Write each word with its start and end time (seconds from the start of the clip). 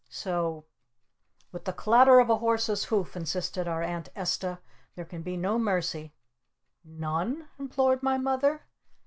So" 0.09 0.65
"With 1.51 1.65
the 1.65 1.73
clatter 1.73 2.19
of 2.19 2.27
a 2.27 2.37
Horse's 2.37 2.85
Hoof!" 2.85 3.15
insisted 3.15 3.67
our 3.67 3.83
Aunt 3.83 4.09
Esta. 4.15 4.57
"There 4.95 5.05
can 5.05 5.21
be 5.21 5.37
no 5.37 5.59
mercy!" 5.59 6.11
"None?" 6.83 7.47
implored 7.59 8.01
my 8.01 8.17
Mother. 8.17 8.63